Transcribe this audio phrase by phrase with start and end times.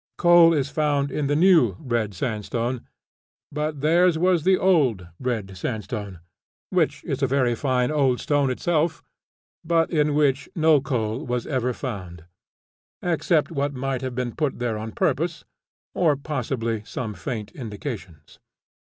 [0.17, 2.83] Coal is found in the new red sandstone;
[3.51, 6.21] but theirs was the old red sandstone,
[6.71, 9.03] which is a very fine old stone itself,
[9.63, 12.25] but in which no coal was ever found,
[13.03, 15.45] except what might have been put there on purpose,
[15.93, 18.39] or possibly some faint indications.